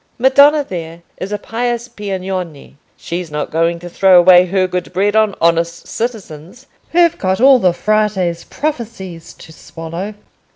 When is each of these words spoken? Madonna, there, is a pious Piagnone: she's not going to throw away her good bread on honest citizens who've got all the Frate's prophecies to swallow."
Madonna, 0.17 0.65
there, 0.67 1.03
is 1.17 1.31
a 1.31 1.37
pious 1.37 1.87
Piagnone: 1.87 2.75
she's 2.97 3.29
not 3.29 3.51
going 3.51 3.77
to 3.77 3.87
throw 3.87 4.17
away 4.17 4.47
her 4.47 4.65
good 4.65 4.91
bread 4.93 5.15
on 5.15 5.35
honest 5.39 5.87
citizens 5.87 6.65
who've 6.91 7.19
got 7.19 7.39
all 7.39 7.59
the 7.59 7.71
Frate's 7.71 8.43
prophecies 8.43 9.31
to 9.35 9.51
swallow." 9.53 10.15